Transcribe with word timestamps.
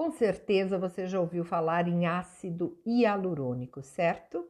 Com 0.00 0.10
certeza 0.10 0.78
você 0.78 1.06
já 1.06 1.20
ouviu 1.20 1.44
falar 1.44 1.86
em 1.86 2.06
ácido 2.06 2.80
hialurônico, 2.86 3.82
certo? 3.82 4.48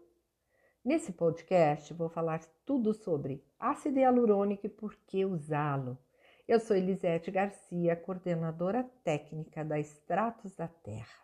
Nesse 0.84 1.10
podcast 1.10 1.92
vou 1.92 2.08
falar 2.08 2.40
tudo 2.64 2.94
sobre 2.94 3.44
ácido 3.58 3.98
hialurônico 3.98 4.66
e 4.66 4.68
por 4.68 4.94
que 5.08 5.24
usá-lo. 5.24 5.98
Eu 6.46 6.60
sou 6.60 6.76
Elisete 6.76 7.32
Garcia, 7.32 7.96
coordenadora 7.96 8.88
técnica 9.02 9.64
da 9.64 9.76
Extratos 9.76 10.54
da 10.54 10.68
Terra. 10.68 11.18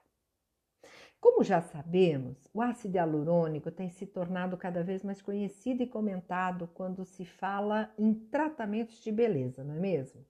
Como 1.20 1.44
já 1.44 1.62
sabemos, 1.62 2.36
o 2.52 2.60
ácido 2.60 2.96
hialurônico 2.96 3.70
tem 3.70 3.90
se 3.90 4.06
tornado 4.06 4.56
cada 4.56 4.82
vez 4.82 5.04
mais 5.04 5.22
conhecido 5.22 5.84
e 5.84 5.86
comentado 5.86 6.68
quando 6.74 7.04
se 7.04 7.24
fala 7.24 7.94
em 7.96 8.12
tratamentos 8.12 9.00
de 9.04 9.12
beleza, 9.12 9.62
não 9.62 9.76
é 9.76 9.78
mesmo? 9.78 10.26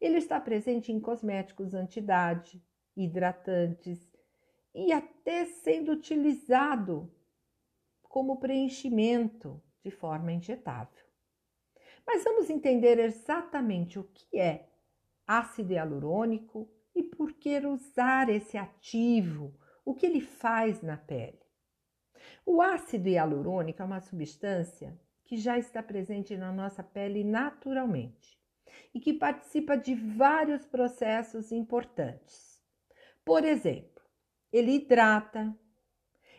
Ele 0.00 0.18
está 0.18 0.38
presente 0.38 0.92
em 0.92 1.00
cosméticos 1.00 1.74
anti-idade, 1.74 2.62
hidratantes 2.96 4.00
e 4.74 4.92
até 4.92 5.44
sendo 5.44 5.92
utilizado 5.92 7.12
como 8.02 8.38
preenchimento 8.38 9.62
de 9.82 9.90
forma 9.90 10.32
injetável. 10.32 11.04
Mas 12.06 12.24
vamos 12.24 12.48
entender 12.48 12.98
exatamente 12.98 13.98
o 13.98 14.04
que 14.04 14.38
é 14.38 14.68
ácido 15.26 15.72
hialurônico 15.72 16.70
e 16.94 17.02
por 17.02 17.32
que 17.32 17.58
usar 17.66 18.28
esse 18.28 18.56
ativo 18.56 19.54
o 19.84 19.94
que 19.94 20.06
ele 20.06 20.20
faz 20.20 20.82
na 20.82 20.96
pele? 20.96 21.40
O 22.44 22.60
ácido 22.60 23.08
hialurônico 23.08 23.82
é 23.82 23.84
uma 23.84 24.00
substância 24.00 24.98
que 25.24 25.36
já 25.36 25.58
está 25.58 25.82
presente 25.82 26.36
na 26.36 26.52
nossa 26.52 26.82
pele 26.82 27.22
naturalmente 27.22 28.36
e 28.94 29.00
que 29.00 29.12
participa 29.12 29.76
de 29.76 29.94
vários 29.94 30.64
processos 30.66 31.52
importantes. 31.52 32.55
Por 33.26 33.44
exemplo, 33.44 34.04
ele 34.52 34.76
hidrata, 34.76 35.52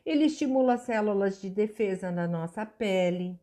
ele 0.06 0.24
estimula 0.24 0.78
células 0.78 1.42
de 1.42 1.50
defesa 1.50 2.10
na 2.10 2.26
nossa 2.26 2.66
pele, 2.66 3.38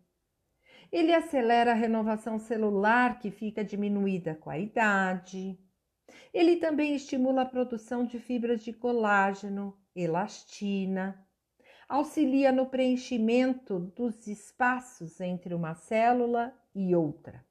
ele 0.91 1.13
acelera 1.13 1.73
a 1.73 1.75
renovação 1.75 2.39
celular 2.39 3.19
que 3.19 3.31
fica 3.31 3.63
diminuída 3.63 4.35
com 4.35 4.49
a 4.49 4.59
idade. 4.59 5.59
Ele 6.33 6.57
também 6.57 6.95
estimula 6.95 7.43
a 7.43 7.47
produção 7.47 8.07
de 8.07 8.19
fibras 8.19 8.65
de 8.65 8.73
colágeno, 8.73 9.79
elastina, 9.95 11.23
auxilia 11.87 12.51
no 12.51 12.65
preenchimento 12.65 13.79
dos 13.79 14.27
espaços 14.27 15.21
entre 15.21 15.53
uma 15.53 15.75
célula 15.75 16.59
e 16.75 16.97
outra. 16.97 17.45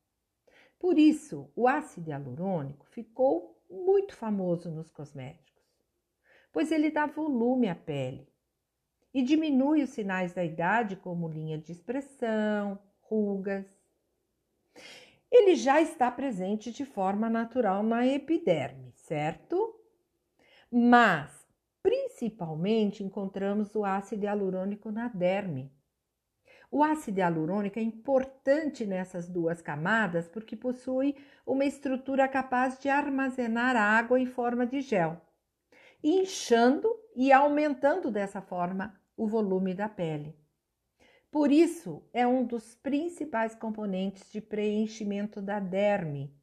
Por 0.80 0.98
isso, 0.98 1.52
o 1.56 1.68
ácido 1.68 2.10
hialurônico 2.10 2.88
ficou 2.88 3.62
muito 3.70 4.16
famoso 4.16 4.72
nos 4.72 4.90
cosméticos, 4.90 5.53
pois 6.54 6.72
ele 6.72 6.92
dá 6.92 7.08
volume 7.08 7.68
à 7.68 7.76
pele 7.76 8.32
e 9.14 9.22
diminui 9.22 9.84
os 9.84 9.90
sinais 9.90 10.34
da 10.34 10.44
idade, 10.44 10.96
como 10.96 11.28
linha 11.28 11.58
de 11.58 11.72
expressão, 11.72 12.80
rugas. 13.02 13.66
Ele 15.32 15.56
já 15.56 15.82
está 15.82 16.10
presente 16.10 16.72
de 16.72 16.86
forma 16.86 17.30
natural 17.30 17.84
na 17.84 18.06
epiderme, 18.08 18.92
certo? 18.96 19.76
Mas 20.72 21.44
principalmente 21.82 23.04
encontramos 23.04 23.76
o 23.76 23.84
ácido 23.84 24.24
hialurônico 24.24 24.92
na 24.92 25.08
derme. 25.10 25.72
O 26.72 26.84
ácido 26.84 27.20
hialurônico 27.20 27.78
é 27.78 27.84
importante 27.84 28.86
nessas 28.86 29.28
duas 29.28 29.62
camadas 29.62 30.28
porque 30.28 30.56
possui 30.56 31.16
uma 31.46 31.66
estrutura 31.66 32.28
capaz 32.28 32.80
de 32.80 32.90
armazenar 32.90 33.76
água 33.76 34.20
em 34.20 34.26
forma 34.26 34.66
de 34.66 34.82
gel, 34.82 35.22
inchando 36.04 36.94
e 37.16 37.32
aumentando 37.32 38.12
dessa 38.12 38.42
forma 38.42 39.00
o 39.16 39.28
volume 39.28 39.74
da 39.74 39.88
pele. 39.88 40.36
Por 41.32 41.52
isso, 41.52 42.04
é 42.14 42.28
um 42.28 42.46
dos 42.46 42.76
principais 42.76 43.56
componentes 43.56 44.32
de 44.32 44.42
preenchimento 44.42 45.42
da 45.42 45.60
derme 45.60 46.36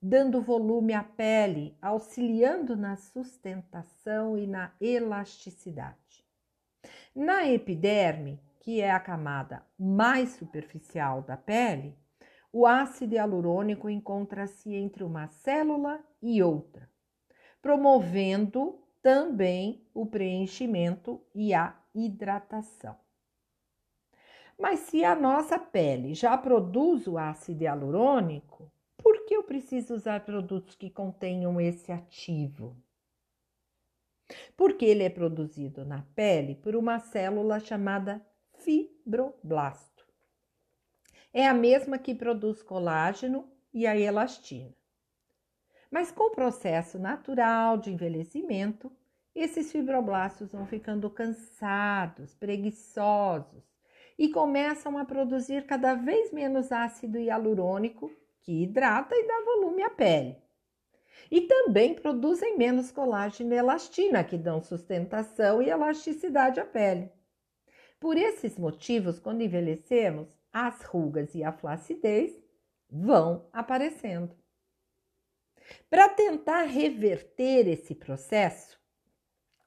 dando 0.00 0.40
volume 0.40 0.92
à 0.92 1.02
pele, 1.02 1.76
auxiliando 1.80 2.76
na 2.76 2.96
sustentação 2.96 4.36
e 4.38 4.46
na 4.46 4.72
elasticidade. 4.80 6.24
Na 7.14 7.44
epiderme, 7.48 8.40
que 8.60 8.80
é 8.80 8.90
a 8.90 9.00
camada 9.00 9.66
mais 9.78 10.30
superficial 10.30 11.22
da 11.22 11.36
pele, 11.36 11.96
o 12.52 12.66
ácido 12.66 13.14
hialurônico 13.14 13.90
encontra-se 13.90 14.74
entre 14.74 15.02
uma 15.02 15.28
célula 15.28 16.00
e 16.22 16.42
outra, 16.42 16.88
promovendo 17.60 18.78
também 19.06 19.86
o 19.94 20.04
preenchimento 20.04 21.22
e 21.32 21.54
a 21.54 21.80
hidratação. 21.94 22.98
Mas 24.58 24.80
se 24.80 25.04
a 25.04 25.14
nossa 25.14 25.60
pele 25.60 26.12
já 26.12 26.36
produz 26.36 27.06
o 27.06 27.16
ácido 27.16 27.62
hialurônico, 27.62 28.68
por 28.96 29.24
que 29.24 29.36
eu 29.36 29.44
preciso 29.44 29.94
usar 29.94 30.24
produtos 30.24 30.74
que 30.74 30.90
contenham 30.90 31.60
esse 31.60 31.92
ativo? 31.92 32.76
Porque 34.56 34.84
ele 34.84 35.04
é 35.04 35.08
produzido 35.08 35.84
na 35.84 36.02
pele 36.16 36.56
por 36.56 36.74
uma 36.74 36.98
célula 36.98 37.60
chamada 37.60 38.20
fibroblasto. 38.54 40.04
É 41.32 41.46
a 41.46 41.54
mesma 41.54 41.96
que 41.96 42.12
produz 42.12 42.60
colágeno 42.60 43.48
e 43.72 43.86
a 43.86 43.96
elastina. 43.96 44.74
Mas 45.90 46.10
com 46.10 46.24
o 46.24 46.34
processo 46.34 46.98
natural 46.98 47.78
de 47.78 47.92
envelhecimento, 47.92 48.90
esses 49.34 49.70
fibroblastos 49.70 50.52
vão 50.52 50.66
ficando 50.66 51.10
cansados, 51.10 52.34
preguiçosos 52.34 53.62
e 54.18 54.28
começam 54.30 54.96
a 54.96 55.04
produzir 55.04 55.66
cada 55.66 55.94
vez 55.94 56.32
menos 56.32 56.72
ácido 56.72 57.18
hialurônico 57.18 58.10
que 58.40 58.62
hidrata 58.62 59.14
e 59.14 59.26
dá 59.26 59.42
volume 59.44 59.82
à 59.82 59.90
pele. 59.90 60.36
E 61.30 61.42
também 61.42 61.94
produzem 61.94 62.56
menos 62.56 62.90
colágeno 62.90 63.52
e 63.52 63.56
elastina, 63.56 64.22
que 64.22 64.38
dão 64.38 64.62
sustentação 64.62 65.60
e 65.60 65.68
elasticidade 65.68 66.60
à 66.60 66.64
pele. 66.64 67.10
Por 67.98 68.16
esses 68.16 68.56
motivos, 68.56 69.18
quando 69.18 69.42
envelhecemos, 69.42 70.28
as 70.52 70.82
rugas 70.82 71.34
e 71.34 71.42
a 71.42 71.52
flacidez 71.52 72.32
vão 72.88 73.48
aparecendo. 73.52 74.34
Para 75.88 76.08
tentar 76.08 76.62
reverter 76.62 77.68
esse 77.68 77.94
processo, 77.94 78.78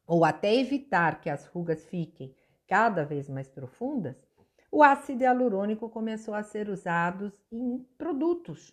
ou 0.06 0.26
até 0.26 0.54
evitar 0.56 1.22
que 1.22 1.30
as 1.30 1.46
rugas 1.46 1.86
fiquem 1.86 2.36
cada 2.68 3.06
vez 3.06 3.30
mais 3.30 3.50
profundas, 3.50 4.16
o 4.72 4.84
ácido 4.84 5.24
hialurônico 5.24 5.90
começou 5.90 6.34
a 6.34 6.44
ser 6.44 6.70
usado 6.70 7.34
em 7.52 7.80
produtos. 7.98 8.72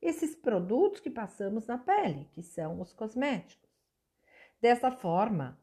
Esses 0.00 0.34
produtos 0.34 1.00
que 1.00 1.10
passamos 1.10 1.66
na 1.66 1.78
pele, 1.78 2.28
que 2.32 2.42
são 2.42 2.80
os 2.80 2.92
cosméticos. 2.92 3.70
Dessa 4.60 4.90
forma, 4.90 5.58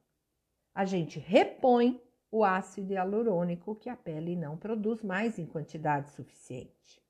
a 0.73 0.85
gente 0.85 1.19
repõe 1.19 2.01
o 2.31 2.43
ácido 2.43 2.93
hialurônico 2.93 3.75
que 3.75 3.89
a 3.89 3.95
pele 3.95 4.35
não 4.35 4.57
produz 4.57 5.03
mais 5.03 5.37
em 5.37 5.45
quantidade 5.45 6.09
suficiente. 6.11 7.02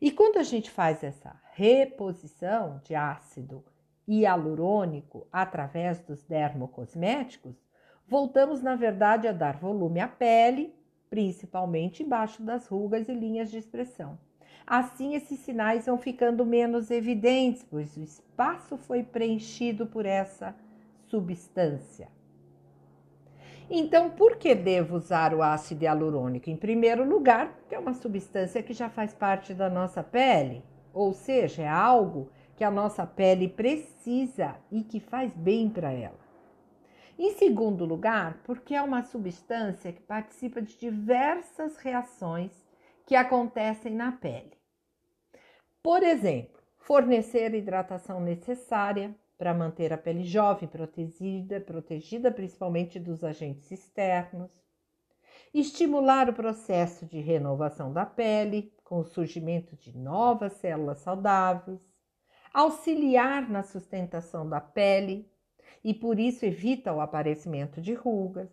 E 0.00 0.10
quando 0.10 0.38
a 0.38 0.42
gente 0.42 0.70
faz 0.70 1.02
essa 1.02 1.40
reposição 1.52 2.80
de 2.84 2.94
ácido 2.94 3.64
hialurônico 4.06 5.26
através 5.32 6.00
dos 6.00 6.22
dermocosméticos, 6.24 7.56
voltamos, 8.06 8.62
na 8.62 8.74
verdade, 8.76 9.26
a 9.26 9.32
dar 9.32 9.56
volume 9.56 10.00
à 10.00 10.08
pele 10.08 10.74
principalmente 11.14 12.02
embaixo 12.02 12.42
das 12.42 12.66
rugas 12.66 13.08
e 13.08 13.14
linhas 13.14 13.48
de 13.48 13.56
expressão. 13.56 14.18
Assim, 14.66 15.14
esses 15.14 15.38
sinais 15.38 15.86
vão 15.86 15.96
ficando 15.96 16.44
menos 16.44 16.90
evidentes, 16.90 17.62
pois 17.62 17.96
o 17.96 18.02
espaço 18.02 18.76
foi 18.76 19.04
preenchido 19.04 19.86
por 19.86 20.06
essa 20.06 20.56
substância. 21.06 22.08
Então, 23.70 24.10
por 24.10 24.36
que 24.36 24.54
devo 24.54 24.96
usar 24.96 25.32
o 25.32 25.42
ácido 25.42 25.84
hialurônico? 25.84 26.50
Em 26.50 26.56
primeiro 26.56 27.04
lugar, 27.04 27.54
porque 27.54 27.74
é 27.74 27.78
uma 27.78 27.94
substância 27.94 28.62
que 28.62 28.74
já 28.74 28.90
faz 28.90 29.14
parte 29.14 29.54
da 29.54 29.70
nossa 29.70 30.02
pele, 30.02 30.62
ou 30.92 31.14
seja, 31.14 31.62
é 31.62 31.68
algo 31.68 32.30
que 32.56 32.62
a 32.62 32.70
nossa 32.70 33.06
pele 33.06 33.48
precisa 33.48 34.56
e 34.70 34.82
que 34.82 35.00
faz 35.00 35.32
bem 35.34 35.68
para 35.68 35.90
ela. 35.90 36.24
Em 37.18 37.32
segundo 37.32 37.84
lugar, 37.84 38.40
porque 38.44 38.74
é 38.74 38.82
uma 38.82 39.02
substância 39.02 39.92
que 39.92 40.02
participa 40.02 40.60
de 40.60 40.76
diversas 40.76 41.76
reações 41.76 42.52
que 43.06 43.14
acontecem 43.14 43.94
na 43.94 44.12
pele. 44.12 44.52
Por 45.82 46.02
exemplo, 46.02 46.60
fornecer 46.78 47.54
hidratação 47.54 48.20
necessária 48.20 49.14
para 49.36 49.52
manter 49.52 49.92
a 49.92 49.98
pele 49.98 50.24
jovem, 50.24 50.68
protegida, 50.68 51.60
protegida 51.60 52.30
principalmente 52.30 52.98
dos 52.98 53.24
agentes 53.24 53.70
externos, 53.70 54.52
estimular 55.52 56.28
o 56.28 56.34
processo 56.34 57.06
de 57.06 57.20
renovação 57.20 57.92
da 57.92 58.06
pele 58.06 58.72
com 58.84 58.98
o 58.98 59.04
surgimento 59.04 59.76
de 59.76 59.96
novas 59.96 60.52
células 60.54 60.98
saudáveis, 60.98 61.80
auxiliar 62.52 63.48
na 63.48 63.62
sustentação 63.62 64.48
da 64.48 64.60
pele 64.60 65.28
e 65.82 65.92
por 65.92 66.18
isso 66.18 66.44
evita 66.44 66.92
o 66.92 67.00
aparecimento 67.00 67.80
de 67.80 67.94
rugas, 67.94 68.50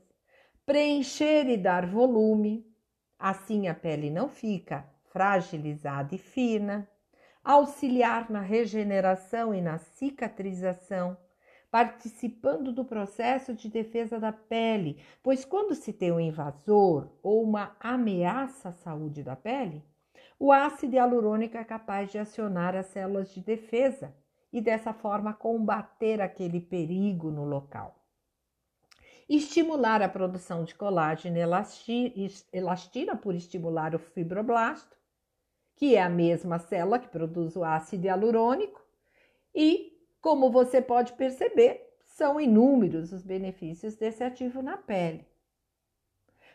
preencher 0.66 1.48
e 1.48 1.58
dar 1.58 1.86
volume, 1.86 2.66
assim 3.18 3.68
a 3.68 3.76
pele 3.76 4.10
não 4.10 4.28
fica 4.28 4.90
fragilizada 5.12 6.16
e 6.16 6.18
fina, 6.18 6.90
auxiliar 7.44 8.30
na 8.30 8.42
regeneração 8.42 9.54
e 9.54 9.62
na 9.62 9.78
cicatrização, 9.78 11.18
participando 11.70 12.72
do 12.72 12.84
processo 12.84 13.54
de 13.54 13.70
defesa 13.70 14.20
da 14.20 14.32
pele, 14.32 15.02
pois 15.24 15.46
quando 15.46 15.74
se 15.74 15.94
tem 15.94 16.12
um 16.12 16.20
invasor 16.20 17.10
ou 17.24 17.44
uma 17.44 17.76
ameaça 17.80 18.70
à 18.70 18.72
saúde 18.72 19.24
da 19.24 19.36
pele, 19.36 19.84
o 20.38 20.52
ácido 20.52 20.96
hialurônico 20.96 21.56
é 21.56 21.64
capaz 21.64 22.12
de 22.12 22.18
acionar 22.18 22.76
as 22.76 22.88
células 22.88 23.34
de 23.34 23.42
defesa 23.42 24.14
e 24.52 24.60
dessa 24.60 24.92
forma 24.92 25.34
combater 25.34 26.20
aquele 26.20 26.60
perigo 26.60 27.32
no 27.32 27.46
local. 27.46 27.96
Estimular 29.30 30.02
a 30.02 30.10
produção 30.10 30.66
de 30.66 30.76
colágeno 30.76 31.38
e 31.38 32.30
elastina 32.52 33.16
por 33.16 33.34
estimular 33.34 33.96
o 33.96 34.00
fibroblasto, 34.00 34.98
que 35.82 35.96
é 35.96 36.04
a 36.04 36.08
mesma 36.08 36.60
célula 36.60 37.00
que 37.00 37.08
produz 37.08 37.56
o 37.56 37.64
ácido 37.64 38.06
hialurônico, 38.06 38.80
e, 39.52 40.00
como 40.22 40.52
você 40.52 40.80
pode 40.80 41.14
perceber, 41.14 41.98
são 42.06 42.40
inúmeros 42.40 43.12
os 43.12 43.24
benefícios 43.24 43.96
desse 43.96 44.24
ativo 44.24 44.62
na 44.62 44.78
pele. 44.78 45.26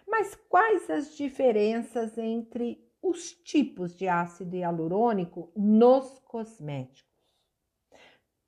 Mas 0.06 0.36
quais 0.48 0.88
as 0.88 1.16
diferenças 1.16 2.16
entre 2.16 2.88
os 3.02 3.32
tipos 3.32 3.96
de 3.96 4.06
ácido 4.06 4.54
hialurônico 4.54 5.50
nos 5.56 6.20
cosméticos. 6.20 7.04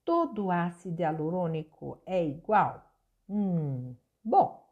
Todo 0.05 0.49
ácido 0.49 1.03
hialurônico 1.03 2.01
é 2.07 2.25
igual? 2.25 2.89
Hum, 3.29 3.97
bom, 4.23 4.65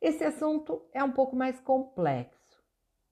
esse 0.00 0.22
assunto 0.22 0.86
é 0.92 1.02
um 1.02 1.10
pouco 1.10 1.34
mais 1.34 1.58
complexo, 1.58 2.41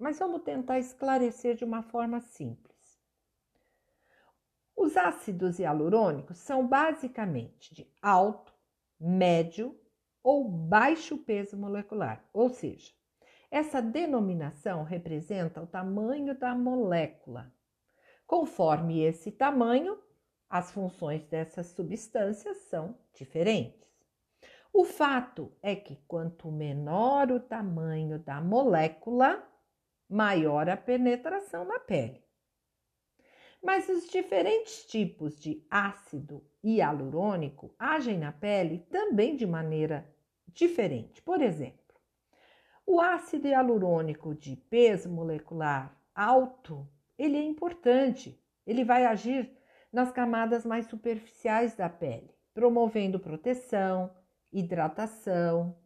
mas 0.00 0.18
vamos 0.18 0.42
tentar 0.42 0.78
esclarecer 0.78 1.54
de 1.54 1.64
uma 1.64 1.82
forma 1.82 2.20
simples. 2.20 2.70
Os 4.74 4.96
ácidos 4.96 5.58
hialurônicos 5.58 6.38
são 6.38 6.66
basicamente 6.66 7.74
de 7.74 7.86
alto, 8.00 8.52
médio 8.98 9.78
ou 10.22 10.48
baixo 10.48 11.18
peso 11.18 11.56
molecular, 11.56 12.24
ou 12.32 12.48
seja, 12.48 12.92
essa 13.50 13.82
denominação 13.82 14.84
representa 14.84 15.60
o 15.60 15.66
tamanho 15.66 16.38
da 16.38 16.54
molécula. 16.54 17.52
Conforme 18.26 19.02
esse 19.02 19.32
tamanho, 19.32 19.98
as 20.48 20.70
funções 20.70 21.24
dessas 21.24 21.66
substâncias 21.68 22.56
são 22.68 22.96
diferentes. 23.12 23.88
O 24.72 24.84
fato 24.84 25.52
é 25.60 25.74
que 25.74 25.96
quanto 26.06 26.50
menor 26.50 27.32
o 27.32 27.40
tamanho 27.40 28.20
da 28.20 28.40
molécula, 28.40 29.49
maior 30.10 30.68
a 30.68 30.76
penetração 30.76 31.64
na 31.64 31.78
pele. 31.78 32.22
Mas 33.62 33.88
os 33.88 34.08
diferentes 34.10 34.84
tipos 34.86 35.38
de 35.38 35.64
ácido 35.70 36.44
hialurônico 36.64 37.74
agem 37.78 38.18
na 38.18 38.32
pele 38.32 38.80
também 38.90 39.36
de 39.36 39.46
maneira 39.46 40.10
diferente. 40.48 41.22
Por 41.22 41.40
exemplo, 41.40 41.94
o 42.86 43.00
ácido 43.00 43.46
hialurônico 43.46 44.34
de 44.34 44.56
peso 44.56 45.08
molecular 45.08 45.96
alto, 46.14 46.88
ele 47.16 47.36
é 47.36 47.42
importante. 47.42 48.42
Ele 48.66 48.84
vai 48.84 49.04
agir 49.06 49.56
nas 49.92 50.10
camadas 50.10 50.64
mais 50.64 50.86
superficiais 50.86 51.74
da 51.74 51.88
pele, 51.88 52.34
promovendo 52.54 53.20
proteção, 53.20 54.14
hidratação. 54.52 55.76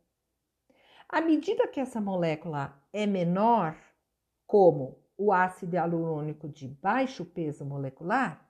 À 1.09 1.21
medida 1.21 1.69
que 1.69 1.81
essa 1.81 2.01
molécula 2.01 2.81
é 2.93 3.07
menor, 3.07 3.77
como 4.55 4.97
o 5.19 5.33
ácido 5.33 5.75
hialurônico 5.75 6.49
de 6.49 6.69
baixo 6.69 7.25
peso 7.25 7.65
molecular, 7.65 8.49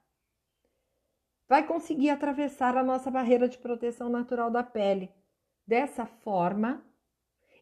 vai 1.49 1.67
conseguir 1.67 2.11
atravessar 2.11 2.77
a 2.77 2.83
nossa 2.83 3.11
barreira 3.11 3.49
de 3.49 3.57
proteção 3.57 4.11
natural 4.11 4.51
da 4.51 4.63
pele. 4.63 5.11
Dessa 5.67 6.05
forma, 6.05 6.85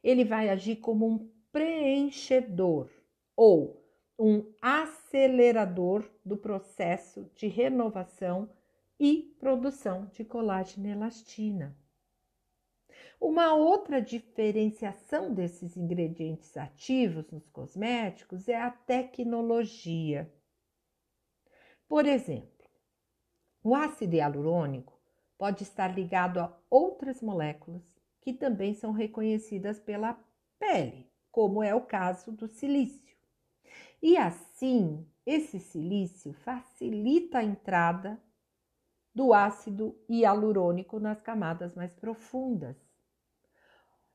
ele 0.03 0.25
vai 0.25 0.49
agir 0.49 0.75
como 0.75 1.07
um 1.07 1.31
preenchedor 1.53 2.91
ou 3.37 3.81
um 4.19 4.53
acelerador 4.61 6.11
do 6.25 6.37
processo 6.37 7.31
de 7.37 7.47
renovação 7.47 8.51
e 8.99 9.37
produção 9.39 10.07
de 10.07 10.25
colágeno 10.25 10.89
e 10.89 10.91
elastina. 10.91 11.77
Uma 13.21 13.55
outra 13.55 14.01
diferenciação 14.01 15.33
desses 15.33 15.77
ingredientes 15.77 16.57
ativos 16.57 17.31
nos 17.31 17.49
cosméticos 17.49 18.49
é 18.49 18.61
a 18.61 18.71
tecnologia. 18.71 20.33
Por 21.89 22.07
exemplo, 22.07 22.67
o 23.63 23.75
ácido 23.75 24.17
hialurônico 24.17 24.99
pode 25.39 25.63
estar 25.63 25.95
ligado 25.95 26.41
a 26.41 26.57
outras 26.69 27.23
moléculas 27.23 27.83
que 28.21 28.33
também 28.33 28.75
são 28.75 28.93
reconhecidas 28.93 29.79
pela 29.79 30.19
pele, 30.59 31.11
como 31.31 31.63
é 31.63 31.75
o 31.75 31.81
caso 31.81 32.33
do 32.33 32.49
silício. 32.49 33.17
E 34.01 34.17
assim, 34.17 35.07
esse 35.25 35.61
silício 35.61 36.33
facilita 36.33 37.39
a 37.39 37.45
entrada 37.45 38.21
do 39.15 39.33
ácido 39.33 39.97
hialurônico 40.09 40.99
nas 40.99 41.21
camadas 41.21 41.75
mais 41.75 41.93
profundas. 41.95 42.77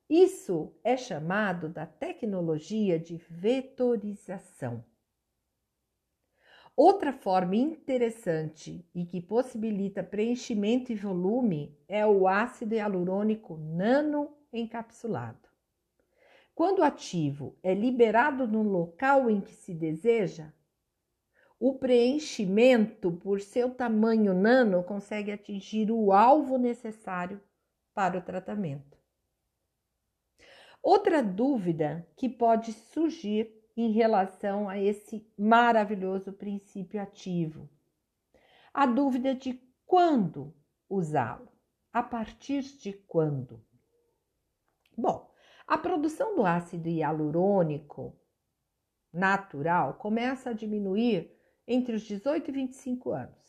Isso 0.10 0.74
é 0.86 0.96
chamado 0.96 1.68
da 1.68 1.86
tecnologia 1.86 2.98
de 2.98 3.18
vetorização. 3.18 4.84
Outra 6.78 7.12
forma 7.12 7.56
interessante 7.56 8.88
e 8.96 9.06
que 9.06 9.20
possibilita 9.20 10.04
preenchimento 10.04 10.92
e 10.92 10.96
volume 10.96 11.78
é 11.88 12.06
o 12.06 12.28
ácido 12.28 12.76
hialurônico 12.76 13.58
nanoencapsulado. 13.58 15.50
Quando 16.56 16.80
o 16.80 16.84
ativo 16.84 17.58
é 17.62 17.74
liberado 17.74 18.48
no 18.48 18.64
local 18.64 19.30
em 19.30 19.42
que 19.42 19.54
se 19.54 19.74
deseja, 19.74 20.54
o 21.60 21.80
preenchimento, 21.80 23.12
por 23.12 23.42
seu 23.42 23.72
tamanho 23.72 24.34
nano, 24.34 24.84
consegue 24.84 25.32
atingir 25.32 25.92
o 25.92 26.14
alvo 26.14 26.58
necessário 26.58 27.42
para 27.94 28.20
o 28.20 28.22
tratamento. 28.22 28.97
Outra 30.90 31.22
dúvida 31.22 32.08
que 32.16 32.30
pode 32.30 32.72
surgir 32.72 33.54
em 33.76 33.92
relação 33.92 34.70
a 34.70 34.80
esse 34.80 35.30
maravilhoso 35.38 36.32
princípio 36.32 37.02
ativo. 37.02 37.70
A 38.74 38.86
dúvida 38.86 39.36
de 39.36 39.62
quando 39.86 40.56
usá-lo, 40.90 41.52
a 41.92 42.02
partir 42.02 42.62
de 42.62 42.94
quando. 42.94 43.62
Bom, 44.98 45.30
a 45.68 45.78
produção 45.78 46.38
do 46.38 46.46
ácido 46.46 46.88
hialurônico 46.88 48.18
natural 49.12 49.96
começa 49.96 50.52
a 50.52 50.54
diminuir 50.54 51.38
entre 51.68 51.98
os 51.98 52.04
18 52.04 52.50
e 52.50 52.54
25 52.54 53.12
anos. 53.12 53.47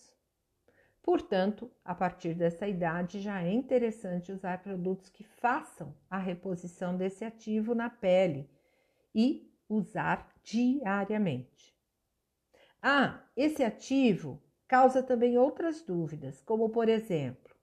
Portanto, 1.08 1.70
a 1.82 1.94
partir 1.94 2.34
dessa 2.34 2.68
idade 2.68 3.18
já 3.18 3.42
é 3.42 3.50
interessante 3.50 4.30
usar 4.30 4.62
produtos 4.62 5.08
que 5.08 5.24
façam 5.24 5.96
a 6.10 6.18
reposição 6.18 6.94
desse 6.94 7.24
ativo 7.24 7.74
na 7.74 7.88
pele 7.88 8.46
e 9.14 9.50
usar 9.70 10.30
diariamente. 10.44 11.74
Ah, 12.82 13.24
esse 13.34 13.64
ativo 13.64 14.38
causa 14.66 15.02
também 15.02 15.38
outras 15.38 15.80
dúvidas, 15.80 16.42
como 16.42 16.68
por 16.68 16.90
exemplo, 16.90 17.56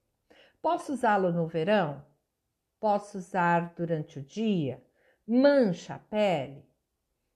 posso 0.60 0.92
usá-lo 0.92 1.30
no 1.30 1.46
verão? 1.46 2.04
Posso 2.80 3.16
usar 3.16 3.74
durante 3.76 4.18
o 4.18 4.24
dia? 4.24 4.84
Mancha 5.24 5.94
a 5.94 5.98
pele? 6.00 6.68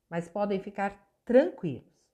Mas 0.08 0.26
podem 0.26 0.58
ficar 0.58 1.08
tranquilos, 1.24 2.04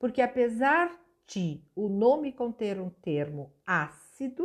porque 0.00 0.20
apesar 0.20 0.98
de 1.30 1.62
o 1.76 1.88
nome 1.88 2.32
conter 2.32 2.80
um 2.80 2.90
termo 2.90 3.52
ácido, 3.64 4.44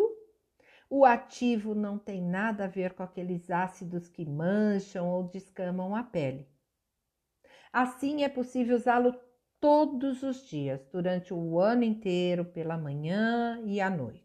o 0.87 1.03
ativo 1.03 1.73
não 1.73 1.97
tem 1.97 2.21
nada 2.21 2.65
a 2.65 2.67
ver 2.67 2.93
com 2.93 3.01
aqueles 3.01 3.49
ácidos 3.49 4.07
que 4.07 4.23
mancham 4.23 5.09
ou 5.09 5.23
descamam 5.23 5.95
a 5.95 6.03
pele. 6.03 6.47
Assim 7.73 8.23
é 8.23 8.29
possível 8.29 8.75
usá-lo 8.75 9.19
todos 9.59 10.21
os 10.21 10.47
dias, 10.47 10.85
durante 10.91 11.33
o 11.33 11.59
ano 11.59 11.83
inteiro, 11.83 12.45
pela 12.45 12.77
manhã 12.77 13.59
e 13.65 13.81
à 13.81 13.89
noite. 13.89 14.23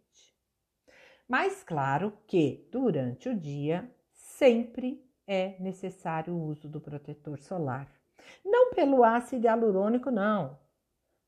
Mas 1.27 1.65
claro 1.65 2.13
que 2.27 2.69
durante 2.71 3.29
o 3.29 3.39
dia 3.39 3.91
sempre 4.13 5.03
é 5.27 5.57
necessário 5.61 6.35
o 6.35 6.45
uso 6.45 6.69
do 6.69 6.81
protetor 6.81 7.39
solar. 7.39 7.91
Não 8.45 8.75
pelo 8.75 9.03
ácido 9.03 9.47
hialurônico, 9.47 10.11
não, 10.11 10.59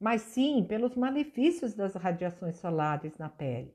mas 0.03 0.23
sim 0.23 0.65
pelos 0.65 0.97
malefícios 0.97 1.75
das 1.75 1.95
radiações 1.95 2.57
solares 2.57 3.17
na 3.19 3.29
pele. 3.29 3.73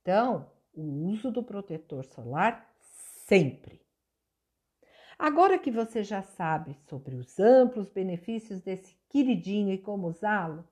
Então, 0.00 0.50
o 0.72 0.80
uso 1.10 1.30
do 1.30 1.42
protetor 1.42 2.06
solar 2.06 2.74
sempre. 3.26 3.82
Agora 5.18 5.58
que 5.58 5.70
você 5.70 6.02
já 6.02 6.22
sabe 6.22 6.74
sobre 6.88 7.16
os 7.16 7.38
amplos 7.38 7.90
benefícios 7.90 8.62
desse 8.62 8.96
queridinho 9.10 9.74
e 9.74 9.76
como 9.76 10.08
usá-lo, 10.08 10.66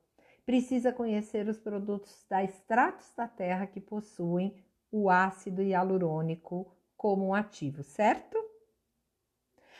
precisa 0.46 0.94
conhecer 0.94 1.46
os 1.46 1.58
produtos 1.58 2.24
da 2.26 2.42
Extratos 2.42 3.12
da 3.14 3.28
Terra 3.28 3.66
que 3.66 3.82
possuem 3.82 4.64
o 4.90 5.10
ácido 5.10 5.62
hialurônico 5.62 6.74
como 6.96 7.26
um 7.26 7.34
ativo, 7.34 7.82
certo? 7.82 8.38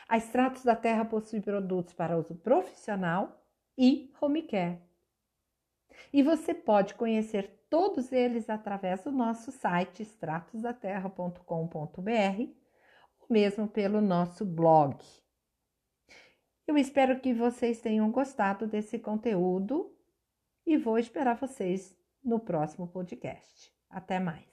A 0.06 0.18
Extratos 0.18 0.62
da 0.62 0.76
Terra 0.76 1.06
possui 1.06 1.40
produtos 1.40 1.94
para 1.94 2.18
uso 2.18 2.34
profissional 2.34 3.42
e 3.78 4.12
home 4.20 4.42
care. 4.42 4.89
E 6.12 6.22
você 6.22 6.54
pode 6.54 6.94
conhecer 6.94 7.66
todos 7.68 8.12
eles 8.12 8.48
através 8.50 9.04
do 9.04 9.12
nosso 9.12 9.52
site 9.52 10.02
extratosdaterra.com.br 10.02 12.52
ou 13.20 13.26
mesmo 13.28 13.68
pelo 13.68 14.00
nosso 14.00 14.44
blog. 14.44 14.96
Eu 16.66 16.76
espero 16.76 17.20
que 17.20 17.32
vocês 17.34 17.80
tenham 17.80 18.10
gostado 18.10 18.66
desse 18.66 18.98
conteúdo 18.98 19.94
e 20.66 20.76
vou 20.76 20.98
esperar 20.98 21.36
vocês 21.36 21.96
no 22.22 22.38
próximo 22.38 22.86
podcast. 22.86 23.72
Até 23.88 24.20
mais! 24.20 24.49